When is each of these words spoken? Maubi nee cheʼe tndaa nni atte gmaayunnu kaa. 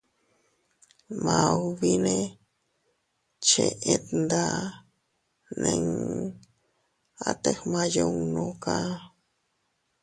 Maubi 1.23 1.91
nee 2.05 2.25
cheʼe 3.47 3.93
tndaa 4.07 4.57
nni 5.61 5.73
atte 7.27 7.51
gmaayunnu 7.59 8.43
kaa. 8.63 8.91